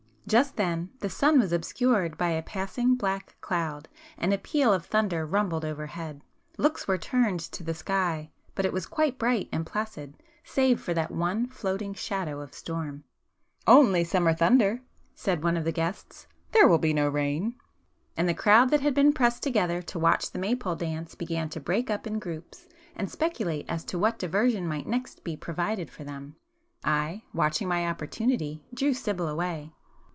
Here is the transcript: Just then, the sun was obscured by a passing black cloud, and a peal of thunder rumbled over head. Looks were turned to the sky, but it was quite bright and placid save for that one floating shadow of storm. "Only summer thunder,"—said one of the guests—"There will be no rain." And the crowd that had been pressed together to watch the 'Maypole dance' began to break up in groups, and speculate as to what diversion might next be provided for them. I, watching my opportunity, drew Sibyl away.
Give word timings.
Just 0.27 0.55
then, 0.55 0.89
the 0.99 1.09
sun 1.09 1.39
was 1.41 1.51
obscured 1.51 2.17
by 2.17 2.29
a 2.29 2.41
passing 2.41 2.95
black 2.95 3.35
cloud, 3.41 3.89
and 4.17 4.33
a 4.33 4.37
peal 4.37 4.71
of 4.71 4.85
thunder 4.85 5.25
rumbled 5.25 5.65
over 5.65 5.87
head. 5.87 6.21
Looks 6.57 6.87
were 6.87 6.97
turned 6.97 7.41
to 7.41 7.65
the 7.65 7.73
sky, 7.73 8.31
but 8.55 8.63
it 8.63 8.71
was 8.71 8.85
quite 8.85 9.19
bright 9.19 9.49
and 9.51 9.65
placid 9.65 10.15
save 10.45 10.79
for 10.79 10.93
that 10.93 11.11
one 11.11 11.47
floating 11.49 11.93
shadow 11.93 12.39
of 12.39 12.53
storm. 12.53 13.03
"Only 13.67 14.05
summer 14.05 14.33
thunder,"—said 14.33 15.43
one 15.43 15.57
of 15.57 15.65
the 15.65 15.73
guests—"There 15.73 16.67
will 16.67 16.77
be 16.79 16.93
no 16.93 17.09
rain." 17.09 17.55
And 18.15 18.29
the 18.29 18.33
crowd 18.33 18.69
that 18.69 18.79
had 18.79 18.93
been 18.93 19.11
pressed 19.11 19.43
together 19.43 19.81
to 19.81 19.99
watch 19.99 20.31
the 20.31 20.39
'Maypole 20.39 20.75
dance' 20.75 21.13
began 21.13 21.49
to 21.49 21.59
break 21.59 21.89
up 21.89 22.07
in 22.07 22.19
groups, 22.19 22.67
and 22.95 23.11
speculate 23.11 23.65
as 23.67 23.83
to 23.85 23.99
what 23.99 24.17
diversion 24.19 24.65
might 24.65 24.87
next 24.87 25.25
be 25.25 25.35
provided 25.35 25.89
for 25.89 26.05
them. 26.05 26.37
I, 26.85 27.23
watching 27.33 27.67
my 27.67 27.85
opportunity, 27.85 28.63
drew 28.73 28.93
Sibyl 28.93 29.27
away. 29.27 29.73